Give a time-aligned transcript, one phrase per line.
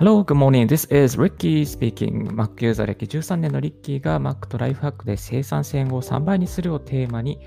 [0.00, 0.66] Hello, good morning.
[0.66, 2.30] This is Ricky speaking.
[2.32, 7.38] Mac ユーザー歴13年のリッキーが Mac とライフハックで生産性を3倍にするをテーマに、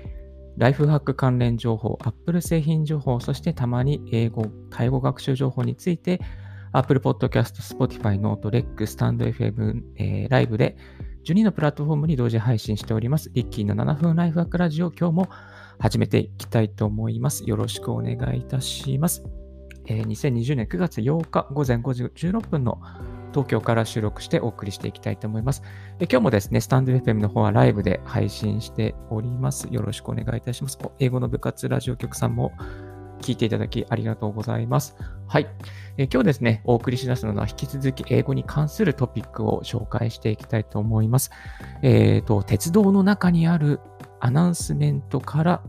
[0.56, 6.20] ライフハック関連情報、Apple 製品情報、そしてたまに英語、タイ語学習情報について、
[6.70, 10.76] Apple Podcast、Spotify、Note、REC、StandFM、えー、ライブで
[11.26, 13.32] 12のプラットフォームに同時配信しております。
[13.34, 15.28] リッキーの7分ライフハックラジオ、今日も
[15.80, 17.42] 始めていきたいと思います。
[17.50, 19.43] よろしくお願いいたします。
[19.86, 22.80] えー、2020年9月8日午前5時16分の
[23.32, 25.62] 東京から収録してお送りしていきたいと思います。
[25.98, 29.66] え今日もですね、スタンド FM の方はライブで配信しております。
[29.72, 30.78] よろしくお願いいたします。
[31.00, 32.52] 英語の部活ラジオ局さんも
[33.20, 34.96] 聞いていただきありがとうございます。
[35.26, 35.48] はい。
[35.96, 41.32] え今日ですね、お送りしだすのは引き続き英語に関するトピックを紹介していきたいと思います。
[41.82, 43.80] えっ、ー、と、鉄道の中にある
[44.20, 45.62] アナウンスメントから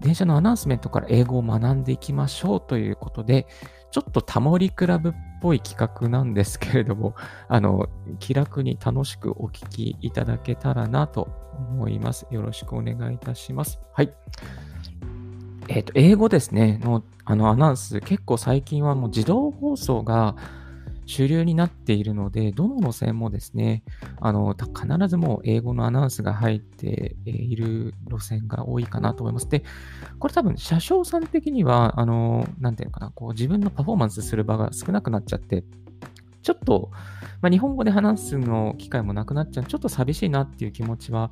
[0.00, 3.46] 電車のアナウンスメントから英語を学んでいきましょうということで、
[3.90, 7.14] ちょっとタモリクラブっぽい企画なんですけれども、
[7.48, 7.88] あの、
[8.18, 11.28] 気楽に楽しくお聞きいただけたらなと
[11.70, 12.26] 思います。
[12.30, 13.80] よろしくお願いいたします。
[13.92, 14.12] はい。
[15.68, 20.36] えっ、ー、と、英語ですね、の、あの、アナウンス、結構最近はもう自動放送が、
[21.06, 23.84] 主流になっているので、どの路線もですね、
[24.20, 29.48] あの、必ずもう英語のアナウンスが入っている路線が多いかなと思います。
[29.48, 29.62] で、
[30.18, 35.64] これ多分車掌さん的には、あの、なんていうのかな、こう自分のパフォーマンスする場が少なくなっちゃって、
[36.42, 36.90] ちょっと、
[37.40, 41.30] まあ、日本語で話すの機会もなくなっちゃう、ちょっと寂しいなっていう気持ちは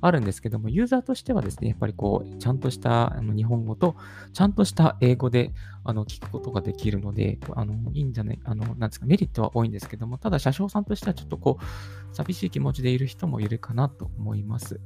[0.00, 3.96] あるんですけども、ユーザーとしてはですね、やっぱりこう、ちゃんとした日本語と、
[4.32, 5.52] ちゃんとした英語で
[5.88, 14.80] あの聞くことができるので、あのいいんじゃない、あの、なんですか、メリットは多いんですけども、ただ、車掌さんとしてはちょっとこう、寂しい気持ちでいる人もいるかなと思います。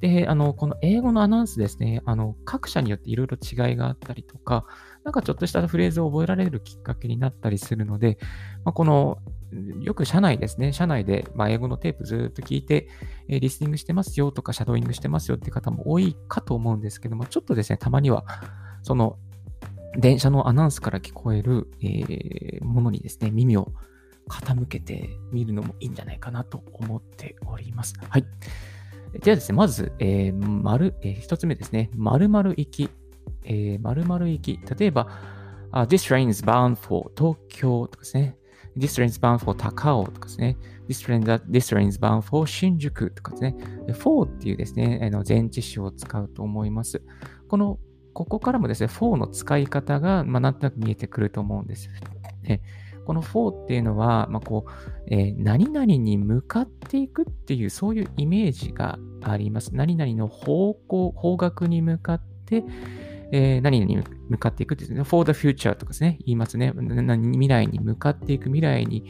[0.00, 4.66] で、あの、この英語のアナウンスですね、あの、各社によっていろいろ違いがあったりとか、
[5.04, 8.18] なんかちょっとしたフレーズを覚えられるきっかけになったりするので、
[8.64, 9.18] まあ、この
[9.80, 12.88] よく社内ですね、社内で、まあ、英語のテープずっと聞いて、
[13.28, 18.24] えー、リスニングしてますよとか、シャドーイングしてますよって方も多いかと思うんですけども、ちょっとですね、たまには、
[18.82, 19.18] その、
[19.98, 23.72] 電車のアナウンスから聞こえる、えー、ものにですね、耳を
[24.28, 27.94] 傾けてみるのもいいんじゃないかなと思っております。
[28.08, 28.24] はい。
[29.22, 32.90] ではですね、まず、えー、丸、えー、一つ目ですね、〇〇行き、
[33.44, 34.60] えー、行き。
[34.78, 35.08] 例えば、
[35.72, 38.36] uh, This train is bound for 東京とかですね。
[38.76, 40.56] This train is bound for 高尾とかですね。
[40.88, 43.56] This train, this train is bound for 新宿とかですね。
[43.94, 47.02] for っていうですね、あの前置詞を使うと思います。
[47.48, 47.78] この、
[48.16, 51.90] ここからもですね、for の使い方が、まあ、なんとなく見えてくると思うんです。
[52.44, 52.62] ね、
[53.04, 54.70] この for っていうのは、まあ、こう、
[55.08, 59.74] えー、何々に向かっていくっていう、そういうイメージがあります。
[59.74, 62.64] 何々の方向、方角に向かって、
[63.32, 66.72] えー、何々に向かっていくってですね、for the future とかですね、言いますね。
[66.74, 69.04] 未来に向かっていく、未来に、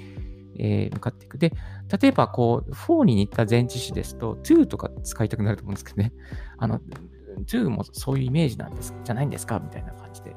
[0.58, 1.38] えー、向かっていく。
[1.38, 1.52] で、
[2.00, 6.12] 例えば、こう、for に似た前置詞ですと、to とか使いたくなると思うんですけどね。
[6.58, 6.80] あの、
[7.44, 10.34] to もそういうイメージなんです、じゃないんですかみたいな感じで。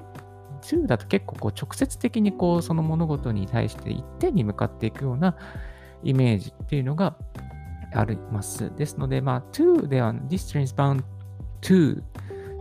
[0.62, 5.36] to だと結構こう直接的にこうその物事に対して一点に向かっていくような
[6.04, 7.16] イメージっていうのが
[7.94, 8.74] あります。
[8.76, 11.04] ですので、まあ、to では distance bound
[11.62, 12.02] to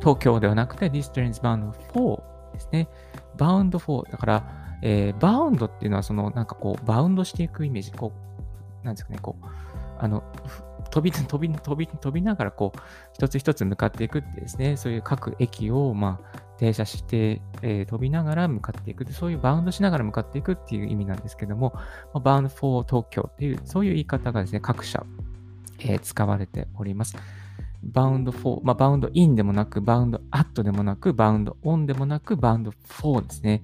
[0.01, 2.89] 東京ではなくて distance bound 4ですね。
[3.37, 8.13] bound for だから、えー、バウンドっていうのはそのなんかこうバウンドしていくイメージ、こ
[8.83, 9.47] う、なんですかね、こう、
[9.99, 10.23] あの、
[11.01, 12.79] 飛び、飛び、飛び、飛びながらこう、
[13.15, 21.83] 一つ一つ向かっていくってですね、そういう各駅を、まあ、停車して、えー、飛びながら向かっていく、そういうバウンドしながら向かっていくっていう意味なんですけども、ま
[22.15, 25.05] あバウンド for 東京っていう、そういう言い方がですね、各社、
[25.79, 27.17] えー、使われております。
[27.83, 33.63] bound for、まあ、 bound in でもなく、 bound at でもなく、 bound on でもなく、 bound for ですね。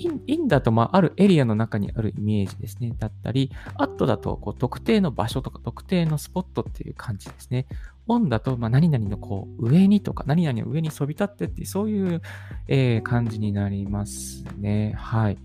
[0.00, 2.94] in in だと、まあ、あるエリアの中にあるイメージですね。
[2.98, 7.66] だったり、アットだと、こう、特定の場所とか、特定のスポットっていう感じですね。
[8.08, 12.22] on だと、まあ、何々のこう、上にとか、何々の上にそびえ立ってっていう、そういう、
[12.66, 14.94] えー、感じになりますね。
[14.96, 15.38] はい。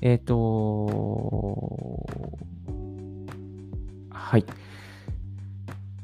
[0.00, 2.06] えっ、ー、と、
[4.10, 4.44] はい。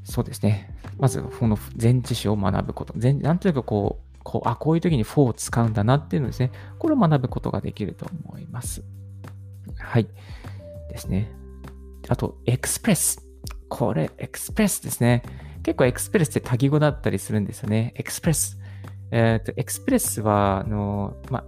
[0.05, 0.75] そうですね。
[0.99, 2.95] まず、この前置詞を学ぶこと。
[2.97, 6.53] 前なんというかこう、こう、あ、こういう時に for を使うんだなっていうのですね。
[6.79, 8.83] これを学ぶことができると思います。
[9.79, 10.09] はい。
[10.91, 11.31] ですね。
[12.09, 13.25] あと、エクスプレス。
[13.69, 15.23] これ、エクスプレスですね。
[15.63, 17.93] 結構エクスプレスって多義語だったりするんですよね。
[17.97, 18.59] エクスプレス。
[19.11, 21.45] えっ、ー、と、 Express は、あの、ま、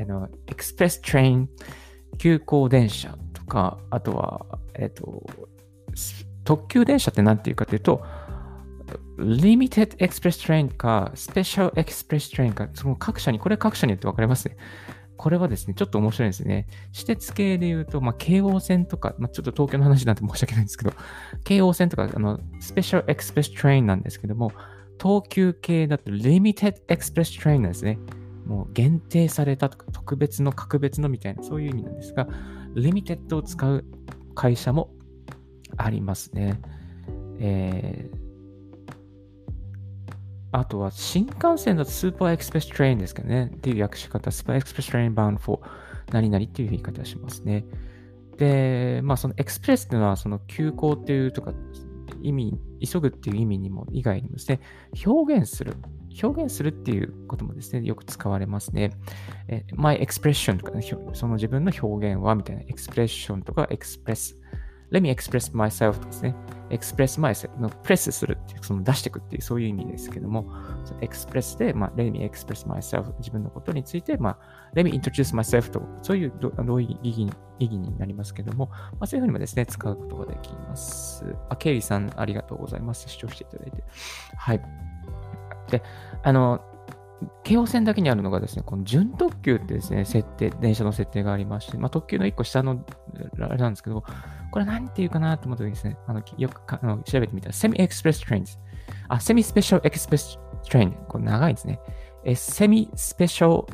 [0.00, 1.48] あの、 Express Train、
[2.18, 5.22] 急行電車とか、あとは、えっ、ー、と、
[6.44, 8.04] 特急電車って何て言うかというと、
[9.22, 14.56] Limited Express Train か Special Express Train か、その各社に、これ各社によって分かれますね。
[15.16, 16.66] これはですね、ちょっと面白いですね。
[16.92, 20.92] 私鉄系で言うと、まあ、京王線とか、まあ、ちょっと東京の話なんて申し訳ないんですけど、
[21.44, 24.52] 京王線とか、あの、 Special Express Train なんですけども、
[25.00, 27.98] 東急系だと Limited Express Train なんですね。
[28.46, 32.26] もう限定されたとか、特別の格別のみたいな、そういう意味なんですが、
[32.74, 33.84] limited を使う
[34.34, 34.90] 会社も
[35.76, 36.60] ありますね。
[37.38, 38.21] えー、
[40.52, 43.50] あとは新幹線だと Super Express Train ですかね。
[43.56, 45.68] っていう訳し方、 Super Express Train bound for
[46.12, 47.64] 何々っていう言い方しますね。
[48.36, 51.54] で、まあその express っていうのはその急行っていうとか
[52.22, 54.60] 意味、急ぐっていう意味にも以外にもですね、
[55.04, 55.74] 表現する。
[56.22, 58.92] 表現するっていうこともですね、よく使われますね。
[59.48, 60.82] え my expression とか、ね、
[61.14, 64.36] その自分の表現はみたいなエクスプレッションとかエクスプレス
[64.92, 66.34] let me express myself とですね、
[66.72, 70.46] express myself のプレスするっていう、その出していくっていう、そういう意味ですけども、
[70.84, 74.38] その express で、まあ、let me express myself 自分のことについて、まあ、
[74.74, 76.32] let me introduce myself と、そういう
[76.64, 81.24] 同意意義意義になりますけども、まあ、そういうふうにもですね、使うことができます。
[81.48, 83.08] あ、ケイリーさん、ありがとうございます。
[83.08, 83.84] 視聴していただいて。
[84.36, 84.62] はい。
[85.70, 85.82] で、
[86.22, 86.60] あの、
[87.44, 92.84] 京王線だけにあるのがですね、この準特急ってですね、設定、電車の設定がありまして、まあ、特急の1個下の、
[93.40, 94.04] あれなんですけど、
[94.50, 98.58] これ何て言うかなと思った時にですね、あのよくあの調べてみたら、 Semi Express Trains。
[99.08, 100.38] あ、 Semi Special Express
[100.68, 100.92] Train。
[101.08, 101.80] これ長いですね。
[102.24, 103.66] え、 Semi Special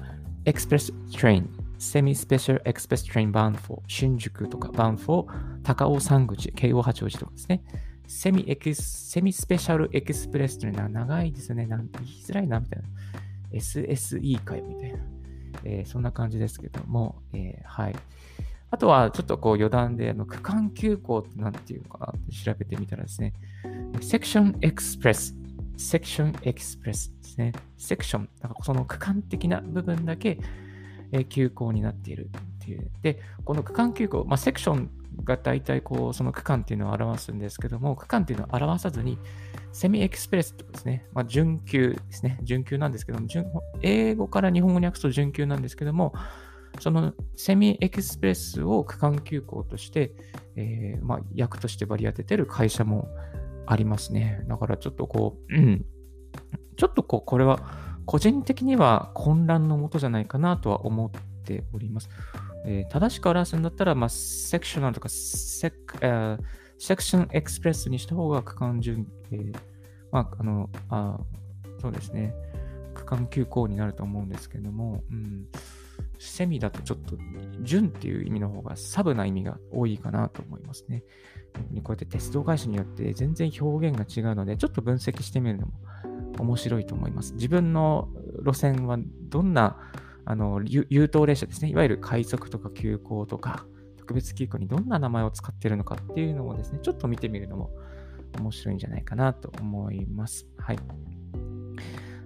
[0.45, 7.63] Express Train。Semi Special Express Train bound for、新宿とか bound for、高尾山口、京王八王子とかですね。
[8.09, 10.93] Semi Ex、Semi Special Express Train。
[10.93, 11.67] 長いですよね。
[11.67, 12.89] なんて言いづらいな、みたいな。
[13.53, 14.99] SSE かよ、みたいな。
[15.65, 17.97] えー、そんな感じですけども、えー、はい。
[18.71, 23.33] あとは、ちょっとこう余談で、あの区間急行って何ていうかなって調べてみたらですね、
[24.01, 25.35] Section Express、
[25.77, 27.53] セクションエクスプレスですね。
[27.79, 30.39] セクション、なんかその区間的な部分だけ、
[31.13, 32.91] え急行になっているっていう。
[33.01, 34.91] で、この区間急行、まあ、セクション
[35.25, 39.19] が大体こう、その区間っていうのを表すんですけども、区間っていうのを表さずに、
[39.73, 42.39] セミエクスプレスとですね、まあ、準急ですね。
[42.43, 43.27] 準急なんですけども、
[43.83, 46.13] 英語から日本語に訳すと準急なんですけども、
[46.81, 50.13] そのセミエクスプレスを区間急行として、
[50.57, 53.09] えー、まあ、役として割り当ててる会社も
[53.67, 54.45] ありますね。
[54.49, 55.85] だからちょっとこう、うん、
[56.77, 57.61] ちょっとこう、これは
[58.07, 61.11] 個人的には混乱のもとじゃないかなとは思っ
[61.45, 62.09] ております。
[62.65, 66.39] えー、正しく表すんだったら、まあ、セクショナルとかセク、えー、
[66.79, 69.57] セクションエクスプレスにした方が区間順、えー、
[70.13, 71.21] まあ、あの、あ
[71.81, 72.35] そうですね、
[72.95, 75.47] 区間急行になると思うんですけども、うん
[76.19, 77.17] セミだとちょっと、
[77.63, 81.05] 純っていう意味の方がサブな意味が多いかなと思いますね。
[81.83, 85.73] こうやって鉄道会社によって全然表現が違うので、ちょっと分析してみるのも
[86.39, 87.35] 面白いと思います。
[87.35, 88.09] 自分の
[88.45, 89.77] 路線はどんな
[90.31, 93.65] あの優等列車ですね、いわゆる快速とか急行とか
[93.97, 97.71] 特別急行にどんな名前を使っているのかっていうのをですね、ちょっと見てみるのも
[98.39, 100.47] 面白いんじゃないかなと思います。
[100.59, 100.79] はい。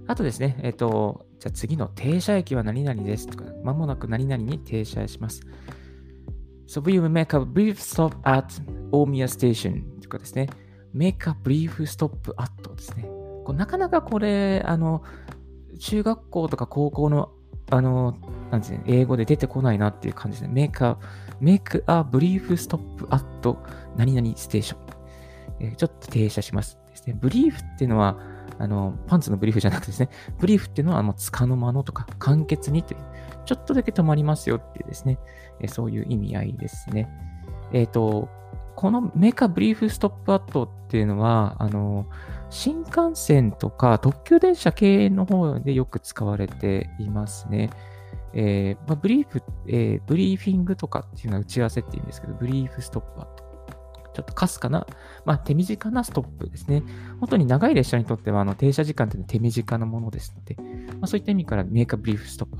[0.08, 5.42] あとですね、えっ、ー、と、じゃあ次の停車駅は何々ですとか、まもなく何々に停車します。
[6.66, 8.48] So we will make a brief stop at
[8.90, 10.48] 大宮 station とかですね、
[10.92, 13.04] make a brief stop at ですね。
[13.44, 15.04] こうなかなかこれ、あの、
[15.78, 17.30] 中学校とか高校の、
[17.72, 18.14] あの、
[18.50, 20.70] なんですね、英語で出てこないなっていう感じですね。
[20.70, 20.96] make a,
[21.40, 23.56] make a brief stop at
[23.96, 24.80] 何々ステーション。
[25.60, 27.16] えー、ちょっと停車しますですね。
[27.18, 28.18] ブリーフっていうのは、
[28.58, 33.00] あの、パンツのブリーフじゃなくてですね、ブリーフっていうのは、もう、つかの間のとか、簡潔にという、
[33.46, 35.18] ちょっとだけ止まりますよっていうですね、
[35.60, 37.08] えそういう意味合いですね。
[37.72, 38.28] えっ、ー、と、
[38.76, 42.06] この make a brief stop at っていうのは、あの、
[42.52, 47.70] 新幹線とか特急電車系の方でよく使われていますね。
[48.34, 53.42] えーまあ、 brief、えー、ブリーフィングとかっていうのは打ち合わせって言うんですけど、 brief stop at。
[54.14, 54.86] ちょっとかすかな、
[55.24, 56.82] まあ、手短なストップですね。
[57.20, 62.58] 本当に長い列車にとっては、あの停車時間というのは手短なものですので、まあ、そういった意味から make a brief stop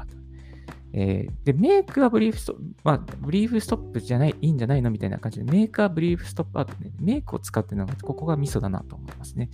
[0.95, 7.35] えー、で、 make a brief stop、まあ、 brief stop じゃない、いいんじゃないのみたいな感じで、 make a brief stop at ね、 make
[7.35, 9.49] を使ってるのが、ここがミソだなと思いますね。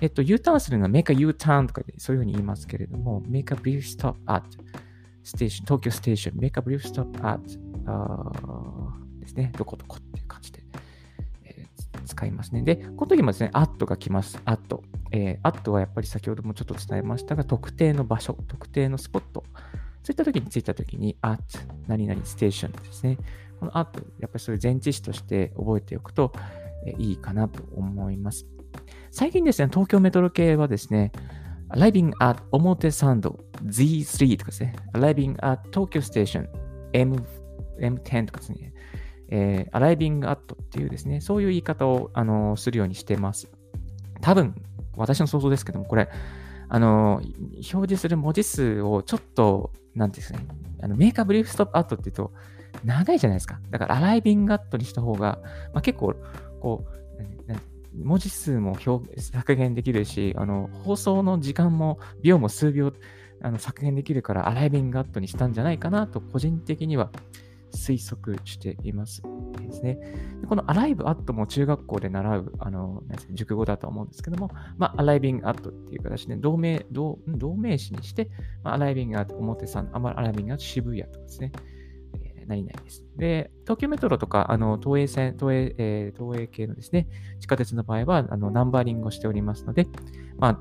[0.00, 7.50] えっと、U ターンするのはメーカー U ターンとかでそういうふうに言いますけれども、 make a brief stop at、station、東京 Station、make a brief stop at
[9.20, 10.62] ですね、どこどこっていう感じで。
[12.08, 12.62] 使いますね。
[12.62, 14.40] で、この時もですね、 at が来ます。
[14.44, 14.82] at。
[15.12, 19.44] えー、 at はやっぱり先ほどもちょっと伝えましたが、特定の場所、特定のスポット、
[20.02, 21.42] そういった時に着いた時に、アット、
[21.86, 23.18] 何々ステーションですね。
[23.60, 26.32] このアット、やっぱりそういう前置詞として覚えておくと、
[26.86, 28.46] えー、いいかなと思います。
[29.10, 31.12] 最近ですね、東京メトロ系はですね、
[31.70, 34.74] arriving at 表参道 Z3 とかですね。
[34.94, 36.46] arriving at Tokyo Station
[36.92, 37.24] M
[37.80, 38.72] M10 とかですね。
[39.30, 43.50] えー、arriving at っていうですね、そういう言い方を、あのするようにしてます。
[44.20, 44.54] 多分、
[44.96, 46.08] 私の想像ですけども、これ、
[46.70, 47.22] あの
[47.54, 50.40] 表示する文字数をちょっと、なんですね、
[50.82, 52.32] あのメーカーブリーフストップアットって言うと、
[52.84, 53.60] 長いじゃないですか。
[53.70, 55.40] だから、アライビングアットにした方が、
[55.72, 56.14] まあ、結構、
[56.60, 56.97] こう、
[57.94, 62.92] 文字数も表削減できるし、あの、放送の時間も、秒も数秒、
[63.40, 67.10] あの削減できるから、アライビングアットにしたんじゃないかなと、個人的には
[67.72, 69.22] 推測しています
[69.68, 69.98] ですね。
[70.48, 73.02] この arrive at も中学校で習う、あの、
[73.32, 77.18] 熟語だと思うんですけども、まあ、arriving at っていう形で同名、同
[77.56, 78.30] 名詞にして、
[78.62, 81.52] まあ、arriving at 表参、arriving at 渋谷とかですね。
[82.48, 83.04] えー、何々です。
[83.16, 87.08] で、東京メトロとか、あの、東映線、東映、えー、東映系のですね、
[87.40, 89.86] 地下鉄の場合は、あの、ナンバリングをしておりますので、
[90.38, 90.60] まあ、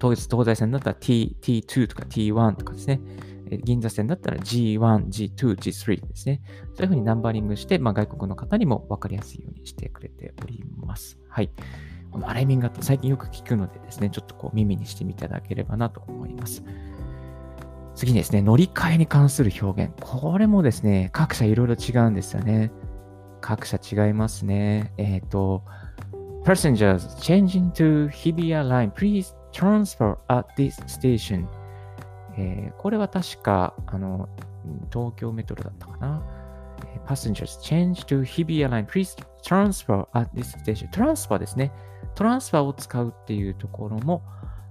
[0.00, 3.00] 東東西線だったら T、T2 とか T1 とかですね、
[3.64, 6.40] 銀座線だったら G1、G2、G3 ですね。
[6.74, 11.18] そういうふうにナンバリングして、まあ、外国の方にも分かりやすいようにしてくれております。
[11.28, 11.50] はい。
[12.10, 16.62] このアライミングって最近よく聞くのでですね、ちょっとこう耳にしていただければなと思います。
[17.94, 19.92] 次にですね、乗り換えに関する表現。
[20.00, 22.70] これもですね、各社いろいろ違うんですよね。
[23.40, 24.92] 各社違いますね。
[24.96, 25.62] えっ、ー、と、
[26.44, 31.46] Passengers changing to Hibiya line, please transfer at this station.
[32.36, 34.28] えー、これは確か、あの、
[34.92, 36.22] 東京メトロだったかな。
[37.06, 38.86] Passengers change to Hibiya line.
[38.86, 40.88] Please transfer at this station.
[40.90, 41.72] トランスファーですね。
[42.14, 44.22] トランスファーを使うっていうところも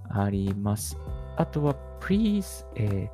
[0.09, 0.97] あります。
[1.37, 3.07] あとは、please、えー、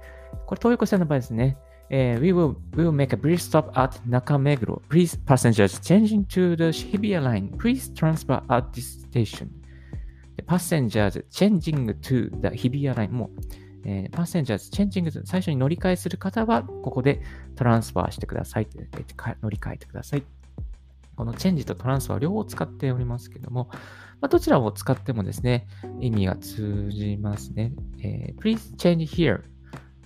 [0.45, 1.57] これ東横線の場合ですね。
[1.89, 4.81] えー、we, will, we will make a brief stop at Nakameguro.
[4.89, 7.49] Please, passengers changing to the Hibiya line.
[7.57, 9.49] Please transfer at this station.
[10.45, 13.29] Passengers changing to the Hibiya line も
[13.87, 17.21] えー、パッセンジャーズ、チェンジングズ、最初に乗り換えする方は、ここで
[17.55, 18.67] トランスファーしてください、
[19.41, 20.23] 乗り換えてください。
[21.15, 23.69] このチェンジとトランスファー両方使っておりますけども、
[24.19, 25.67] まあ、どちらを使ってもですね、
[25.99, 27.71] 意味が通じますね。
[27.99, 29.43] えー、please change here.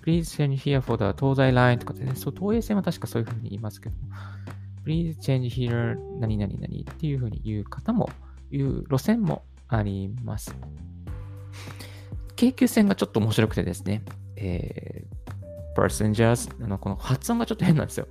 [0.03, 3.95] Please change here for the 東西 line とかでね、そう、東映線は確かそういうふうに言いますけど、
[4.85, 8.09] Please change here 何々何っていうふうに言う方も、
[8.51, 10.55] 言う路線もあります。
[12.35, 14.03] 京急線がちょっと面白くてですね、
[14.35, 18.07] えー、passengers のこの発音がちょっと変なんですよ。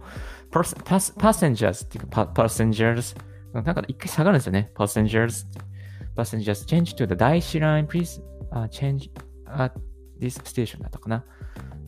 [0.52, 3.16] passengers っていうか、passengers
[3.52, 4.70] なんか一回下がるんですよね。
[4.76, 5.44] passengers
[6.16, 9.10] passengers change to the 大師 line please、uh, change
[9.46, 9.72] at
[10.20, 11.24] this station だったかな。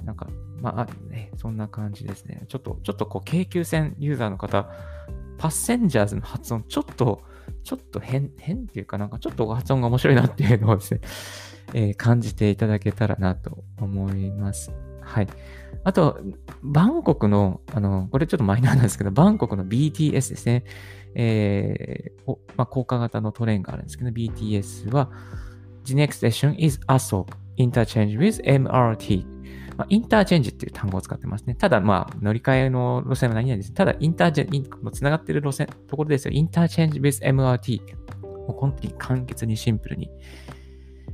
[0.05, 0.26] なんか、
[0.61, 2.45] まあ、ね、そんな感じですね。
[2.49, 4.69] ちょっと、ちょっとこう、京急線ユーザーの方、
[5.38, 7.23] パッセンジャーズの発音、ちょっと、
[7.64, 11.00] ちょっと変、変っていうかなんかちょっと発音が面白いなっていうのをですね、
[11.75, 14.73] えー、感じていただけたらなと思います。
[15.00, 15.29] はい。
[15.85, 16.21] あと、
[16.62, 20.64] バンコクの、あの、これちょっとマイナーなんですけど、バンコクの BTS ですね。
[21.14, 25.11] えー、まあ、高架型のトレインがあるんですけど、BTS は、
[25.85, 27.26] The next station is Aso
[27.59, 29.42] interchange with MRT
[29.76, 31.54] まあ、インターチェンジっていう単語を使ってますね。
[31.54, 33.73] ただ、まあ、乗り換えの路線は何々です。
[33.73, 36.35] ただ、インターチェンジ、つながってる路線、ところですよ。
[36.35, 37.81] インターチェンジ with MRT。
[38.23, 40.11] もう本当に簡潔にシンプルに、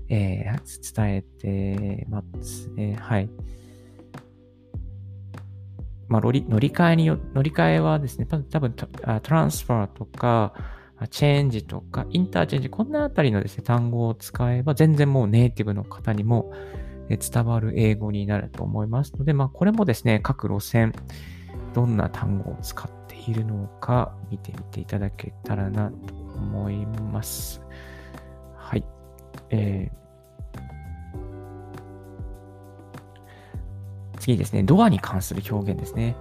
[0.08, 2.96] えー、伝えてますね。
[3.00, 3.30] はい。
[6.08, 8.88] まあ、乗り換えによ、乗り換えはですね、多分ト
[9.30, 10.54] ランスファーとか、
[11.10, 16.52] チェンジとか、インターチェンジ、こんなあたりのですね、単語を使えば、全然もうネイティブの方にも
[17.08, 20.92] 伝わる英語になると思いますので、まあ、これもですね、各路線、
[21.74, 27.60] どんな単語を使っているのか見てみていただけたらなと思います。
[28.56, 28.84] はい。
[29.50, 30.07] えー、
[34.18, 36.16] 次ですね、ドアに関する表現ですね。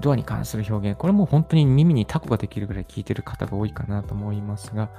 [0.00, 0.98] ドアに関する表現。
[0.98, 4.90] これも本当に耳にタコができるぐらい聞いてる方が多いかなと思いますが、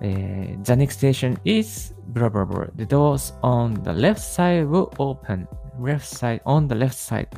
[0.00, 2.70] えー、The next station is blah blah blah.
[2.76, 5.46] The doors on the left side will open.
[5.78, 7.28] Left side, on the left side.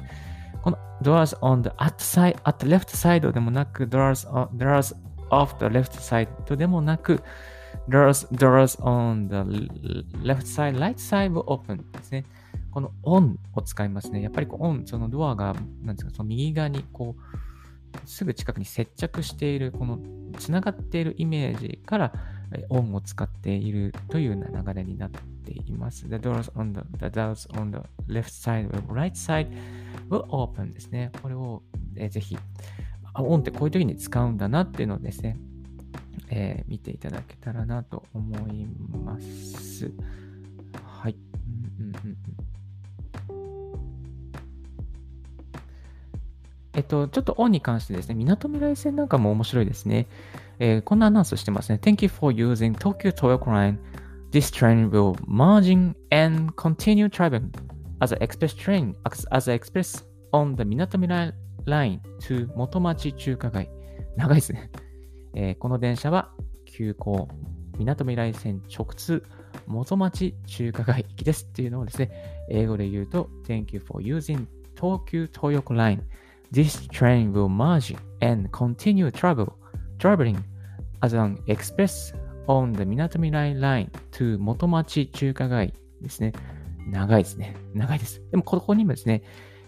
[0.62, 4.97] この doors on the at side, at the left side でもなく doors, on, doors
[5.30, 7.23] off the left side でもなく
[7.88, 9.68] doors, doors on the
[10.23, 12.25] left side, right side will open ですね。
[12.78, 14.23] この on を使いますね。
[14.23, 19.99] やっぱりこう on、そのドアが、なんですか、その右側にこう、すぐ近くに接着している、この
[20.38, 22.12] つながっているイメージから、
[22.68, 26.08] オンを使っているというような流れになっています。
[26.08, 29.49] The doors on the, the doors on the left side or right side
[30.08, 31.11] will open ですね。
[31.20, 31.64] これを、
[31.97, 32.38] えー、ぜひ、
[33.16, 35.37] オンってこういう時に使うんだなっていうのをですね、
[36.30, 38.66] えー、見ていただけたらなと思い
[39.04, 39.90] ます。
[40.85, 41.16] はい。
[41.80, 42.08] うんうんう
[42.44, 42.48] ん
[46.78, 50.06] えっと、ちょっとオンに関してですね、港未来線なんかも面白いですね。
[50.61, 51.80] えー、こんなアナウンスしてますね。
[51.82, 53.78] Thank you for using Tokyo Toyoko Line.
[54.30, 57.50] This train will merging and continue traveling
[57.99, 58.94] as an express train,
[59.32, 61.35] as an express on the 港未来
[61.66, 63.68] line to 元町中華街。
[64.16, 64.70] 長いですね。
[65.35, 66.30] えー、この電車は
[66.64, 67.28] 急行、
[67.76, 69.25] 港未来線直通、
[69.66, 72.12] 元町中華街行きですっていうのをですね、
[72.49, 76.02] 英語で言うと、Thank you for using Tokyo Toyoko Line.
[76.50, 79.52] This train will merge and continue travel,
[79.99, 80.43] traveling
[81.02, 82.14] as an express
[82.47, 86.33] on the 港未来 line Line to 元町中華街ですね。
[86.90, 87.55] 長いですね。
[87.75, 88.23] 長いです。
[88.31, 89.23] でも、ここにもですね、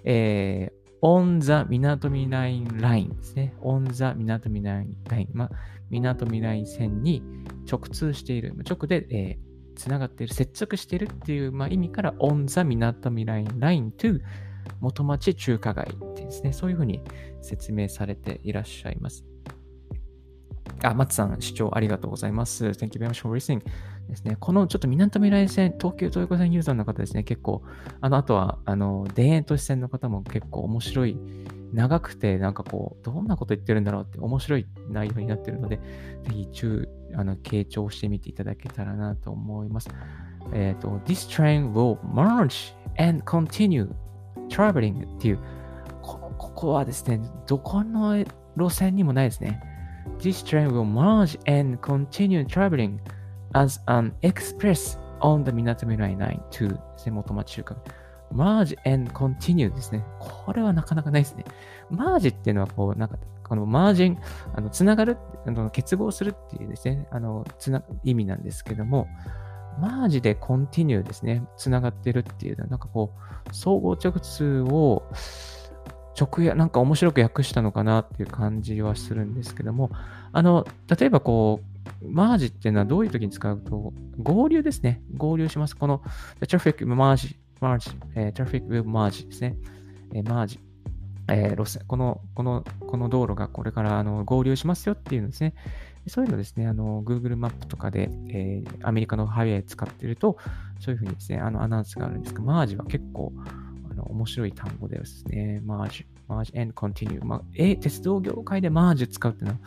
[0.05, 3.55] えー、on the 港未来 line ですね。
[3.61, 5.29] on the 港未来 line。
[5.35, 5.51] まあ、
[5.91, 7.23] 港未来線に
[7.71, 8.55] 直通している。
[8.65, 14.21] 直で、えー、つながっている、接続しているっていう、まあ、意味から on the 港未来 line to
[14.81, 15.89] 元町中華街
[16.31, 17.03] ですね、そういうふうに
[17.43, 19.25] 説明されていらっしゃいます。
[20.83, 22.67] あ、松さん、視聴ありがとうございます。
[22.67, 23.63] Thank you very much for listening.
[24.09, 24.37] ですね。
[24.41, 27.63] このちょっと南未来線、東急東横線ユーザーの方ですね、結構、
[28.01, 31.19] あの、あとは、あの、田園都市線の方も結構面白い、
[31.73, 35.83] 長くて、なんかこう、どんなこと言ってるんだろうって面白い内容になってるので、ぜ
[36.33, 39.89] ひ、中、あの、傾聴してみていただけたらなと思います。
[40.53, 43.89] えっ、ー、と、This train will merge and continue
[44.49, 45.39] traveling っていう、
[46.41, 48.17] ここはですね、どこの
[48.57, 49.63] 路線にもないですね。
[50.21, 52.99] This train will merge and continue traveling
[53.53, 57.77] as an express on the 港未来9 to ですね、元町中華。
[58.33, 60.03] merge and continue ですね。
[60.19, 61.45] これはなかなかないですね。
[61.91, 64.19] merge っていうのは、こう、なんか、このマージン、
[64.55, 69.09] あの、つながる、あの結合するっていうですね、あの、つな、意味なんですけども、
[69.79, 73.13] マージでコンティニューですね、つながってるっていうのは、なんかこ
[73.51, 75.03] う、総合直通を
[76.19, 79.91] 直訳、なんか面白く訳したのかなっていう感じはするんですけども、
[80.33, 80.67] あの、
[80.99, 81.61] 例えばこ
[82.03, 85.03] う、マージっていうのはどういう時に使うと、合流ですね。
[85.17, 85.77] 合流します。
[85.77, 86.03] この、
[86.41, 89.57] traffic merge, merge, えー、traffic will merge ですね。
[90.15, 90.61] えー、マージ。
[91.29, 95.55] えー、路線、この、この、この道路がこれからあの合流しますよっていうのですね。
[96.09, 100.39] そういうのですね、あの、Google マップとかで、えー、アメリカのハイウェイ使ってると、
[100.81, 103.33] そういうふうにですね、あのアナウンスがあるんですが、マージは結構、
[104.01, 105.61] の面白い単語ですね。
[105.65, 107.25] マージ、マージ and continue。
[107.25, 109.61] まあ、え、鉄道業界でマージ使うっていうのは、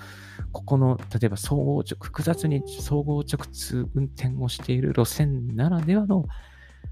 [0.52, 6.26] ここの、例えば総合直、複雑に総合直通運転をしている路線ならではの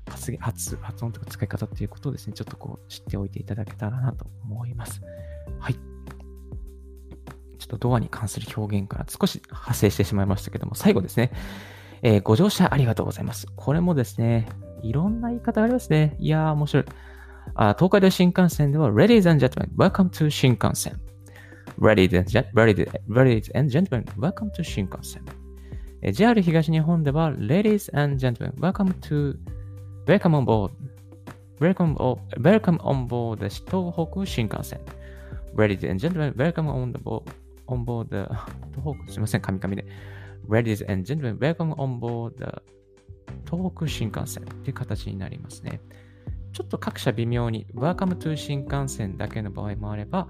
[0.10, 5.02] 発発発音とか使い方っていうことをですね、ちょっとこう知っておいていただけたらなと思います。
[5.60, 5.74] はい。
[5.74, 11.32] ちょっとドアに関する表現から少し派生してしまいましたけども、最後ですね。
[12.04, 13.48] えー、ご乗車ありがとうございます。
[13.56, 14.48] これもですね、
[14.82, 16.16] いろんな言い方ありますね。
[16.20, 16.86] いやー、面白い。
[17.56, 21.00] あ東海道新幹線では、Ladies and Gentlemen, Welcome to 新幹線。
[21.80, 22.30] Ladies and,
[23.10, 25.24] Ladies and Gentlemen, Welcome to 新幹線。
[26.14, 29.38] JR 東日本では、Ladies and Gentlemen, Welcome to
[30.06, 30.72] Welcome on board
[31.60, 31.96] Welcome,
[32.40, 34.80] welcome on board 東北新幹線。
[35.56, 37.24] Ladies and Gentlemen, Welcome on the board
[37.68, 38.28] on board the
[38.76, 39.86] 東北、すみません、カミカミで。
[40.50, 42.62] Ladies and gentlemen, welcome on board the
[43.46, 45.80] 東北新幹線という形になりますね。
[46.54, 50.28] ちょっと各社微妙に Welcome to 新幹線だけの場合もあれば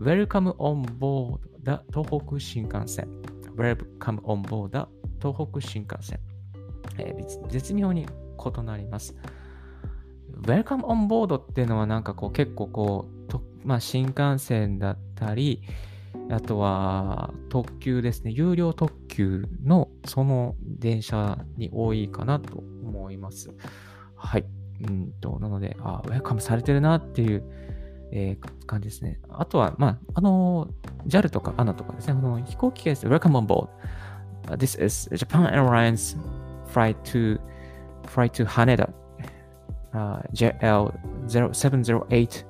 [0.00, 3.08] Welcome on board だ東北新幹線
[3.56, 4.88] Welcome on board だ
[5.20, 6.20] 東北新幹線、
[6.98, 8.06] えー、絶妙に
[8.38, 9.14] 異なります。
[10.42, 15.62] Welcome on board っていうのはなんかこう結構こう、とまあ、新幹線だったり、
[16.30, 18.30] あとは特急ですね。
[18.30, 23.50] 有料特急のその電車に多いかなと思います。
[24.14, 24.46] はい。
[24.80, 27.44] うんと、なので、あ、ウェルカムされてるなっていう、
[28.12, 29.20] えー、感じですね。
[29.30, 30.68] あとは、まあ、あの、
[31.06, 33.06] JAL とか ANA とかですね、この飛行機です。
[33.06, 33.68] Welcome on board.
[34.56, 36.16] This is Japan Airlines
[36.72, 37.38] flight to,
[38.06, 38.90] flight to Haneda.
[39.92, 42.46] Uh, JL0708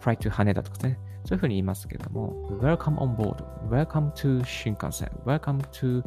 [0.00, 0.98] flight to Haneda とかですね。
[1.24, 6.04] そういうふうに言いますけれども、Welcome on board, Welcome to 新幹線、Welcome to,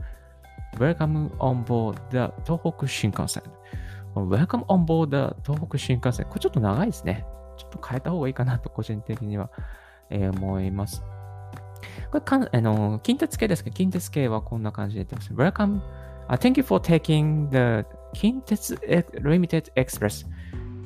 [0.78, 3.42] Welcome on board the 東北新幹線。
[4.16, 6.26] Welcome on board the 東北新幹線。
[6.28, 7.26] これちょっと長いですね。
[7.58, 9.50] ちょっと変えた方がいいかなと、個人的には、
[10.10, 11.04] えー、思います。
[12.12, 15.34] これかん、あの、近鉄系ですけど、近鉄系はこんな感じで言ってます。
[15.34, 15.82] Welcome,
[16.30, 20.26] uh, thank you for taking the 近鉄 Limited Express.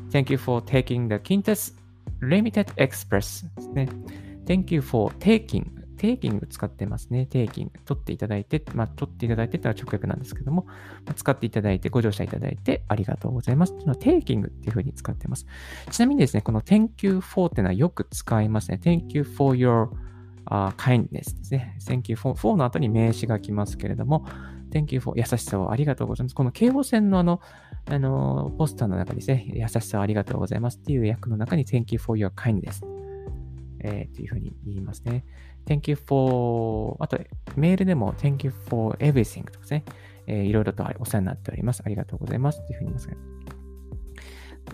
[0.10, 1.76] Thank you for taking the 近鉄
[2.22, 3.90] Limited Express ですね。
[4.46, 7.28] Thank you for taking テイキング使ってますね。
[7.28, 7.74] テイキング。
[7.86, 10.66] 取っていただいて、まあ、取っていただいてってのは直訳なんですけども、
[11.06, 15.46] まあ、使っていただいて、ご乗車いただいてありがとうございますっていうのは、テイキングっていうふうに使ってます。
[15.92, 18.80] ちなみにですね、この Thank you for っていうのはよく使いますね。
[18.84, 19.90] Thank you for your
[20.48, 21.78] uh, kindness ですね。
[21.80, 24.26] Thank you for, for の後に名詞が来ますけれども、
[24.72, 26.36] Thank you for 優しさをありがとうございます。
[26.36, 27.42] この京王線のあの、
[27.86, 32.84] あの、ポスターの中にですね、優しさをありがとうございますっていう訳の中に Thank you for your kindness、
[33.82, 35.26] えー、というふうに言いますね。
[35.66, 37.18] Thank you for あと
[37.56, 39.86] メールでも Thank you for everything とかですね、
[40.28, 41.82] えー、いろいろとお世話になっております。
[41.86, 43.22] ありがとうございますっていうふうに言いますけど、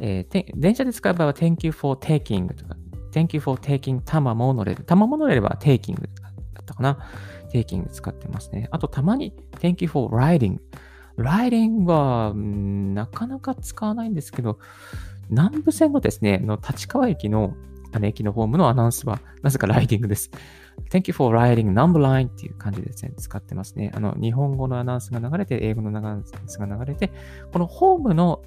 [0.02, 2.76] えー、電車で使う場合は Thank you for taking とか
[3.12, 4.84] Thank you for taking タマモノレル。
[4.84, 6.08] タマモノレルは taking だ
[6.62, 7.00] ったかな。
[7.52, 8.67] taking 使ってますね。
[8.71, 10.60] あとたまに Thank you for riding。
[11.17, 14.60] riding は、なかなか使わないんですけど、
[15.30, 17.56] 南武線のですね、の立川駅の
[17.93, 20.30] あの駅のホームのアナウンスは、なぜかライディングです。
[20.90, 23.92] Thank you for riding number line っていう感じでですね、使ってますね。
[23.94, 27.12] あの、日本語のアナウンスが流れて、英語のアナウンスが流れて、
[27.52, 28.42] このホームの、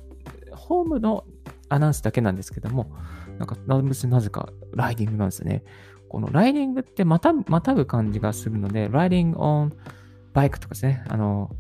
[0.53, 1.25] ホームの
[1.69, 2.91] アナウンスだけなんですけども、
[3.39, 5.65] なんか、なぜかライディングなんですね。
[6.09, 9.73] このライディングってまた、またぐ感じがするので、ライディング on
[10.33, 11.51] バイクとかですね、あの、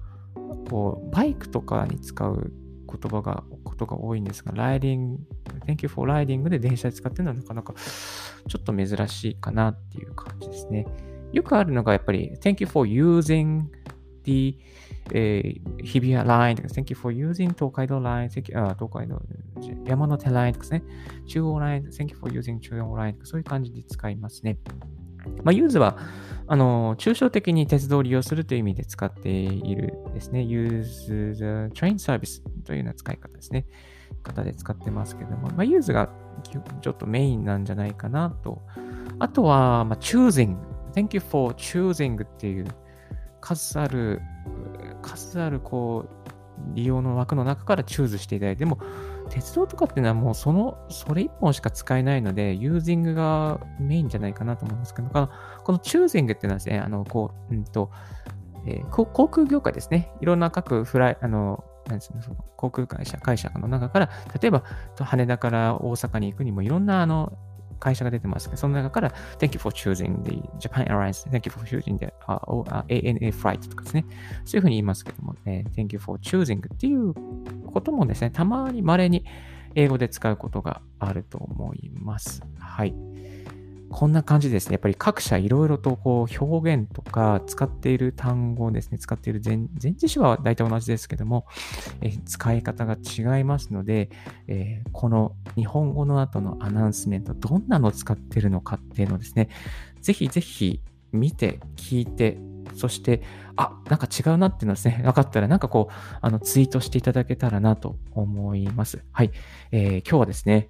[0.68, 2.52] こう、バイクとかに使う
[2.90, 5.20] 言葉が、ことが多いんですが、ライディング、
[5.66, 7.74] Thank you for riding で電車で使ってるのはなかなか
[8.48, 10.86] ちょっと珍しいかなっていう感じですね。
[11.32, 13.64] よくあるのがやっぱり Thank you for using
[14.24, 14.58] the
[15.12, 19.20] えー、日比谷ラインとか、Thank you for using 東海道ライン、Thank you, あ東海道、
[19.84, 20.82] 山手ラインとかですね、
[21.26, 24.58] 中央ライン、Thank you for using 中央ラインとか、そういう感じで使いますね。
[25.42, 25.96] まあ、 use は、
[26.46, 30.40] あの、抽象的に鉄道を利用するという意味で使っているですね。
[30.40, 33.66] use the train service というような使い方ですね。
[34.22, 36.10] 方で使ってますけども、まあ、 use が
[36.42, 38.62] ちょっとメインなんじゃないかなと。
[39.18, 40.56] あとは、まあ、choosing。
[40.92, 42.66] Thank you for choosing っていう
[43.40, 44.20] 数ある
[45.02, 48.78] 数あるこう、利用の枠の中から choose していただいて、も、
[49.30, 55.30] 鉄道とかっていうのはもうその、それ一本しか使えないので、 using がメインじゃないかなと思うんですけど、この
[55.64, 57.90] このチュージングっていうのはですね、あの、こう、うんと、
[58.66, 60.12] えー、航空業界ですね。
[60.20, 64.64] いろんな各フライ、あの、なんですね、その航空会社、会社の中から、例えば、
[64.98, 67.32] 羽田から大阪に行くにもいろんなあの
[67.80, 74.04] 会社が出てますけど、その中から Thank you for choosing the Japan Airlines, Thank you for choosing the、uh, ANA flight とかですね。
[74.44, 77.14] そういうふうに言いますけども、ね、Thank you for choosing っていう
[77.66, 79.24] こともですね、たまに稀に
[79.74, 82.42] 英語で使うことがあると思います。
[82.58, 82.94] はい。
[83.90, 84.74] こんな感じですね。
[84.74, 91.46] やっぱり各社いろいろとこう表現とか使っている単語ですね、使っている前前置詞は大体同じですけども、
[92.00, 94.10] えー、使い方が違いますので、
[94.46, 99.48] えー、この日本語の後のアナウンスメント、どんなのを使っているのかっていうのをですね、
[100.00, 100.80] ぜひぜひ
[101.12, 102.38] 見て、聞いて、
[102.74, 103.22] そして、
[103.56, 109.04] あ、なんか違うなっていうのですね、 分かったらなんかこう、あのツイートしていただけたらなと思います。
[109.12, 109.32] はい。
[109.72, 110.68] えー、今日はですね、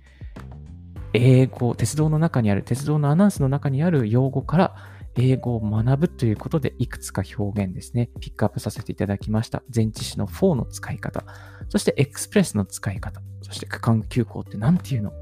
[1.12, 4.74] 英語、鉄道の中にある、鉄道のアナウンスの中にある用語から
[5.16, 9.62] 英語を学ぶということで、いくつか表現ですね、ピックアップさせていただきました。
[9.74, 11.24] 前置詞の4の使い方、
[11.68, 15.12] そしてエクスプレスの使い方、そして区間急行って何ていうの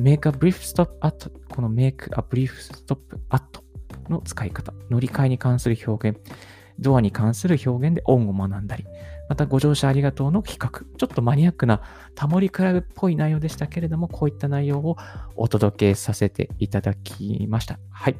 [0.00, 3.42] ?make a brief stop at この make a brief stop at
[4.08, 6.18] の使い方、乗り換えに関する表現、
[6.78, 8.84] ドアに関する表現で音を学んだり、
[9.28, 10.84] またご乗車ありがとうの企画。
[10.98, 11.82] ちょっとマニアックな
[12.14, 14.96] タモリクラブっぽい内容でしたけれども、こういった内容を
[15.36, 17.78] お届けさせていただきました。
[17.90, 18.16] はい。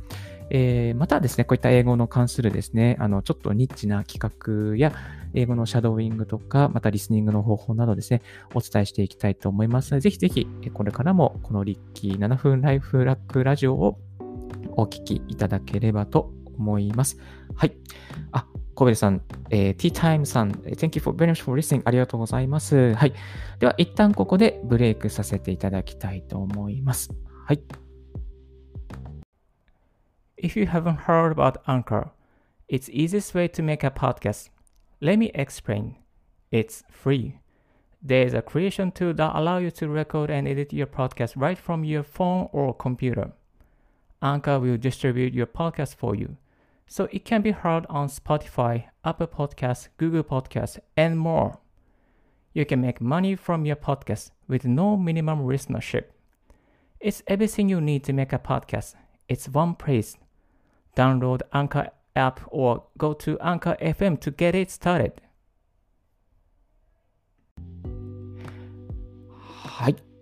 [0.50, 4.92] えー、またですね、こういった英語の関するですね、あの、ちょっとニッチな企画や、
[5.32, 8.22] 英語のシャドーイングとか、またリスニングの方法などですね、
[8.54, 13.98] お伝えしていきたいと思いますので、ぜひぜひ、これからもこのリッキー7分ライフラックラジオを
[14.76, 17.18] お聞きいただければと思います。
[17.54, 17.72] はい。
[18.32, 21.82] あ、小部さん、えー、ティータイムさん、Thank you for very much for listening.
[21.84, 22.94] ありがとうございます。
[22.94, 23.12] はい。
[23.60, 27.10] では、一旦ここでブレイクさせていただきたいと思います。
[27.46, 27.60] はい。
[30.36, 32.08] If you haven't heard about Anchor,
[32.68, 34.50] it's easiest way to make a podcast.
[35.00, 35.94] Let me explain.
[36.50, 37.38] It's free.
[38.02, 41.84] There's a creation tool that allows you to record and edit your podcast right from
[41.84, 43.32] your phone or computer.
[44.20, 46.36] Anchor will distribute your podcast for you.
[46.86, 51.58] So it can be heard on Spotify, Apple Podcasts, Google Podcasts, and more.
[52.52, 56.04] You can make money from your podcast with no minimum listenership.
[57.00, 58.94] It's everything you need to make a podcast.
[59.28, 60.16] It's one place.
[60.96, 65.20] Download Anchor app or go to Anchor FM to get it started.
[69.74, 70.13] はい。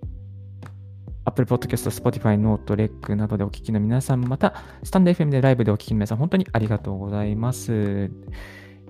[1.32, 8.10] Apple Podcast、Spotify、Note、REC などでお聞きの皆さん、また、スタンド FM でライブでお聞きの皆さん、本当にありがとうございます。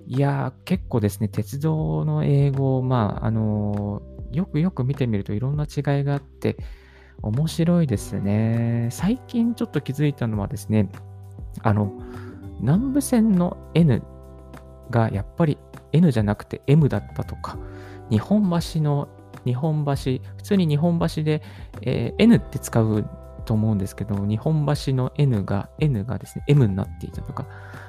[0.07, 6.57] いや、結構ですね、鉄道の英語、まあ、あのー、よくよく見てみるといろんな違いがあって、
[7.21, 8.89] 面白いですね。
[8.91, 10.89] 最近ちょっと気づいたのはですね、
[11.61, 11.93] あの、
[12.59, 14.03] 南部線の N
[14.89, 15.57] がやっぱり
[15.93, 17.57] N じゃなくて M だったとか、
[18.09, 19.07] 日本橋の
[19.45, 21.41] 日本橋、普通に日本橋で、
[21.81, 23.05] えー、N って使う
[23.45, 27.43] と思うんですけど、日本橋の N が、N がですね、M になっていたとか、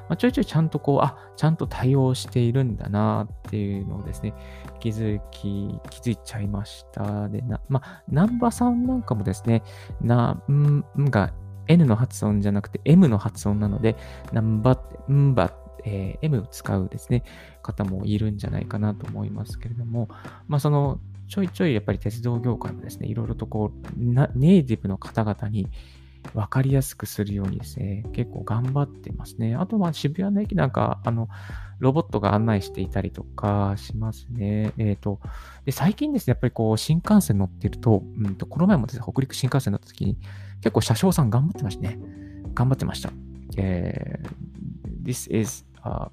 [0.09, 4.35] まあ、ちょいちょいちゃんとこう、あ、ちゃんと対応しているんだなっていうのをですね、
[4.81, 7.29] 気づき、気づいちゃいました。
[7.29, 9.63] で、な、まあ、南波さんなんかもですね、
[10.01, 11.33] な、んが
[11.69, 13.97] N の発音じゃなくて M の発音なので、
[14.33, 15.53] 南波って、んば、
[15.85, 17.23] えー、M を使うですね、
[17.63, 20.09] 方もいるんじゃないかなと思いますけれども、
[20.49, 21.01] まあ、その、
[21.35, 25.67] ちょいちょいやっぱり鉄道業界もですね、いろいろとこう、ネイティブの方々に
[26.33, 29.57] 分かりやすくするようにですね、結構頑張ってますね。
[29.57, 31.29] あとは渋谷の駅なんか、あの、
[31.81, 34.75] ロボットが案内していたりとかしますね。
[34.79, 35.19] えっ、ー、と、
[35.65, 40.17] で、最近ですね、やっぱりこう、新幹線乗ってると、うんと、この前もですね、北陸新幹線乗った時に、
[40.61, 41.99] 結構車掌さん頑張ってましたね。
[42.55, 43.11] 頑張ってました。
[43.57, 46.11] えー、This is、uh,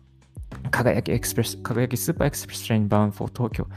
[0.72, 3.68] 輝き Express、輝き Super Express Train bound for Tokyo.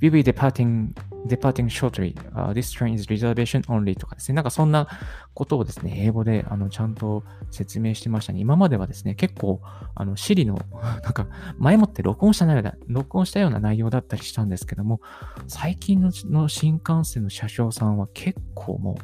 [0.00, 0.94] We will be departing,
[1.26, 4.36] departing shortly.、Uh, this train is reservation only とかですね。
[4.36, 4.86] なんかそんな
[5.34, 8.40] ことをですね、英語であのちゃんと説明してましたね。
[8.40, 9.62] 今まではですね、結構、
[9.94, 10.58] あの、 Siri の、
[11.02, 11.26] なんか、
[11.58, 15.00] 前もって録音した内容だ、録音したような内容だったりしたんですけども、
[15.46, 18.96] 最近のの新幹線の車掌さんは結構もう、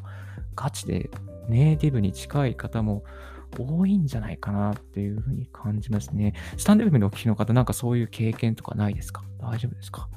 [0.54, 1.10] ガチで
[1.48, 3.04] ネイティブに近い方も
[3.58, 6.34] 多いんじゃないかなっていうふうに感じますね。
[6.58, 9.22] スタンド FM のお聞きの方、なんかそういう経験とかないですか？
[9.38, 10.08] 大丈夫ですか？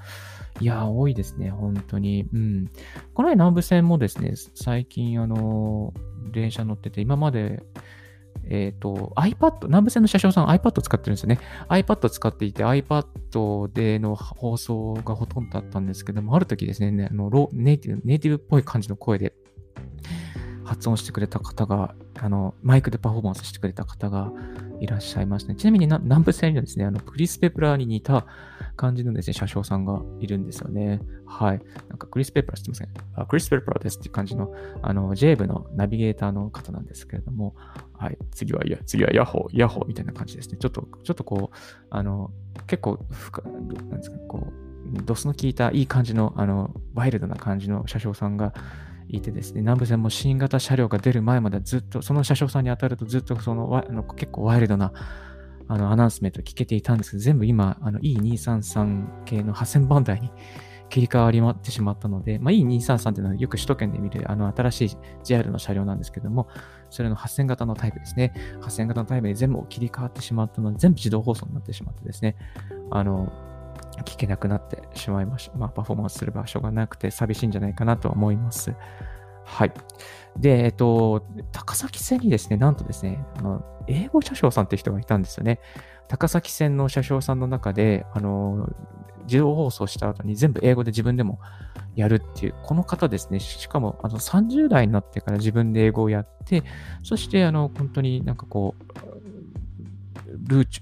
[0.62, 2.28] いや、多いですね、本当に。
[2.34, 2.72] うん。
[3.14, 5.94] この前南部線もですね、最近、あの、
[6.32, 7.62] 電車乗ってて、今まで、
[8.48, 11.40] えっ、ー、と、iPad、南部線の車掌さん iPad 使ってるんですよね。
[11.70, 19.34] iPad 使っていて、iPad での放送がほとんどだったんですけども、ある時ですね、あのロネイティブ、ネイティブっぽい感じの声で
[20.66, 24.32] 発音してくれた方が、あの、マイクでパフォーマンスしてくれた方が
[24.82, 25.56] いらっしゃいますね。
[25.56, 28.26] ちなみに南部線にはですね、あの、クリス・ペプラーに似た
[28.76, 31.02] 感じのですね、車掌さんがいるんですよね。
[31.28, 31.62] はい。
[31.88, 34.52] なんかクリス・ペプラー知ってませんあクリス・ペプラーですっていう感じの、
[34.82, 37.56] あの、ジェーブのナビゲーターの方なんですけれども、
[37.94, 38.18] はい。
[38.32, 40.58] 次は、次はヤッホー、ヤッホーみたいな感じですね。
[40.60, 41.58] ちょっと、ちょっとこう、
[41.92, 42.32] あの、
[42.66, 43.00] 結構、
[43.44, 44.66] なんですか、こう、
[45.04, 48.54] ドスの効いたいい感じの、あの、ワイルドな感じの車掌さんが
[49.10, 54.94] いてですね、南部線も新型車両が出る前までずっと、その車掌さんに当たるとずっとそのあの結構ワイルドな
[55.68, 60.32] あのアナウンスメント聞けていたんですけど、全部今、あの E233 系の8000番台に
[60.90, 66.48] 切り替わりまってしまったので、まあ、E233 っていうのはよく首都圏で見るあの新しい JR の車両なんですけども、
[66.90, 68.34] それの8000型のタイプですね。
[68.62, 72.36] 8000型のタイプで全部切り替わってしまったので、全部自動放送になってしまってですね、
[72.92, 73.32] あの、
[74.04, 75.58] 聞けなくなってしまいました。
[75.58, 78.74] まあ、パフォーマンスする場所がなくて寂しいんじゃないかなと思います。
[79.46, 79.72] はい。
[80.38, 85.60] で、えっと、高崎線にですね、なんとですね、あの英語車掌さんって人がいたんですよね。
[86.08, 88.70] 高崎線の車掌さんの中で、あの、
[89.26, 91.40] 自動放送した後に全部英語で自分でも
[91.96, 96.64] やるっていう、この方ですね、しかもあの30代になってから自分で英語をやって、
[97.04, 98.84] そしてあの本当になんかこう、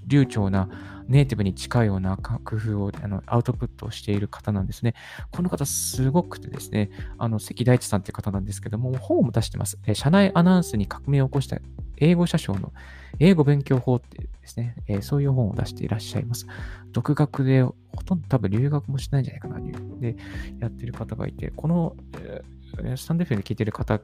[0.08, 0.70] 流暢な
[1.08, 4.94] ネイティブに近いような工夫をあのアウトプットをしている方なんですね。
[5.32, 9.78] この方すごくてですね、あの関大地さんっていう方なんですけども、本も出してます。
[9.86, 11.58] え社内アナウンスに革命を起こした
[11.98, 12.74] 英語車掌の
[13.20, 16.48] 英語勉強法っていうですね、えー、そういう本を出していらっしゃいます。
[16.92, 19.60] 独学でほとんど多分留学もしないんじゃないかな、
[20.00, 20.16] で
[20.60, 24.00] やってる方がいて、この、えー、スタンドフェで聞いてる方、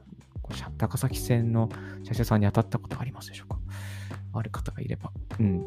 [0.78, 1.68] 高崎線の
[2.04, 3.58] 車掌さんに当たったことありますでしょうか？
[4.32, 5.10] ある方がいれば。
[5.38, 5.64] うん。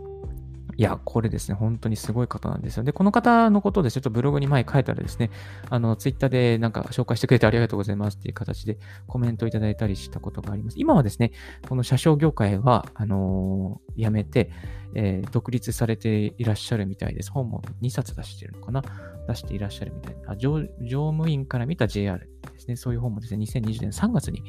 [0.78, 2.84] いや、これですね、本当にすごい方なんですよ。
[2.84, 5.30] で、この方のことですちょっとブログに前書いたらですね、
[5.70, 10.76] あの、ツイッターでなんか紹介してくれてありがとうございますっていう形でコメントいただいたりしたことがあります。
[10.80, 11.32] 今はですね、
[11.68, 14.50] この車掌業界は、あのー、やめて、
[14.96, 17.32] えー、独立されていらっしゃるみたいです。
[17.32, 18.84] 本も2冊出してるのかな？
[19.28, 20.36] 出していらっしゃるみたいな。
[20.36, 22.76] 乗務員から見た JR ですね。
[22.76, 24.44] そういう本もですね、2020年3月に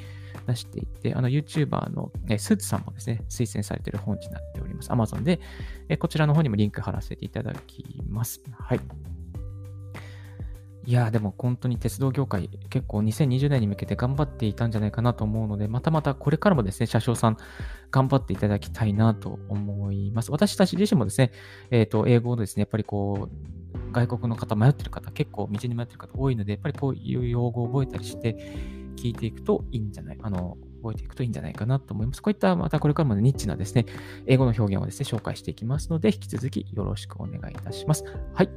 [0.46, 4.90] 出していて、あの YouTuber の、えスーツさんもですね、推薦されている本になっております。
[4.90, 5.40] Amazon で、
[5.88, 8.42] えこちらの方にもリンク貼らせていただきます。
[8.52, 8.80] はい。
[10.87, 17.38] いやでも本当に鉄道業界結構2020年に向けて頑張っていたんじゃないかなと思うので、またまたこれからもですね、車掌さん
[17.90, 20.31] 頑張っていただきたいなと思います。
[20.31, 21.33] 私たち自身もですね、
[21.70, 28.37] えっ、ー、と、英語をですね、やっぱりこう、外国の方、迷ってる方、結構道に迷ってる方多いので、やっぱりこういう用語を覚えたりして
[28.97, 32.20] 聞いていくといいんじゃない、あの、覚えていくといいんじゃないかなと思います。
[32.20, 33.87] こういったまたこれからもニッチなですね、
[34.27, 38.05] 英語の表現をですね、紹介していきますので、引き続きよろしくお願いいたします。
[38.35, 38.51] はい。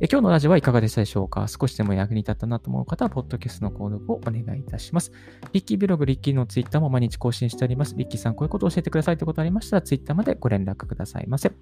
[0.00, 1.46] え今日のラジオはいかがでしたでしょうか？
[1.48, 5.12] 少しでも役に立ったなと思う方は、ポッドキャストの購読をお願いいたします。
[5.52, 7.94] リッキーブログ、リッキーのツイッターも毎日更新しております。
[7.96, 11.52] リッキーさん、こういうことを教えてくださいということありましたら、ツイッターまでご連絡くださいませ。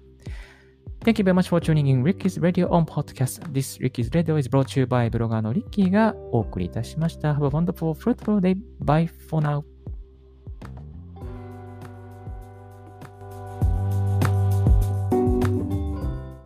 [1.03, 3.41] Thank you very much for tuning in Ricky's Radio on Podcast.
[3.51, 7.33] This Ricky's Radio is brought to you by ブロガーのリッキーがお送りいたしました。
[7.33, 8.55] Have a wonderful, fruitful day.
[8.83, 9.70] Bye for now.